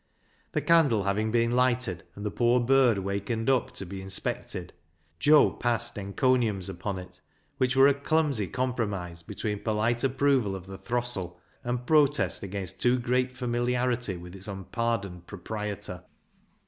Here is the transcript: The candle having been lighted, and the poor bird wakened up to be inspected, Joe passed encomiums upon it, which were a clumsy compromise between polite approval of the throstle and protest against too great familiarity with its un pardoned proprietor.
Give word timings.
The 0.53 0.63
candle 0.63 1.03
having 1.03 1.29
been 1.29 1.51
lighted, 1.51 2.05
and 2.15 2.25
the 2.25 2.31
poor 2.31 2.59
bird 2.59 2.97
wakened 2.97 3.51
up 3.51 3.71
to 3.75 3.85
be 3.85 4.01
inspected, 4.01 4.73
Joe 5.19 5.51
passed 5.51 5.95
encomiums 5.95 6.69
upon 6.69 6.97
it, 6.97 7.21
which 7.59 7.75
were 7.75 7.87
a 7.87 7.93
clumsy 7.93 8.47
compromise 8.47 9.21
between 9.21 9.59
polite 9.59 10.03
approval 10.03 10.55
of 10.55 10.65
the 10.65 10.79
throstle 10.79 11.39
and 11.63 11.85
protest 11.85 12.41
against 12.41 12.81
too 12.81 12.97
great 12.97 13.37
familiarity 13.37 14.17
with 14.17 14.35
its 14.35 14.47
un 14.47 14.63
pardoned 14.63 15.27
proprietor. 15.27 16.03